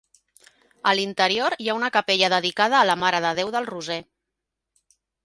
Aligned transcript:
A 0.91 0.93
l'interior 0.99 1.55
hi 1.65 1.69
ha 1.69 1.75
una 1.79 1.89
capella 1.97 2.29
dedicada 2.35 2.79
a 2.79 2.87
la 2.91 2.97
Mare 3.03 3.21
de 3.27 3.35
Déu 3.41 3.53
del 3.57 3.69
Roser. 3.73 3.99